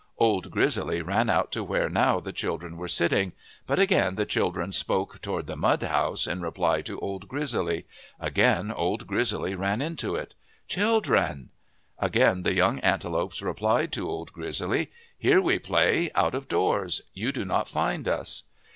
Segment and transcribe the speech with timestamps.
[0.17, 3.33] Old Grizzly ran out to where now the children were sitting.
[3.67, 7.85] But again the children spoke toward the mud house in reply to Old Grizzly.
[8.19, 10.33] Again Old Grizzly ran into it."
[10.67, 11.49] Children!"
[11.99, 17.01] Again the young antelopes replied to Old Grizzly:" Here we play, out of doors.
[17.13, 18.41] You do not find us."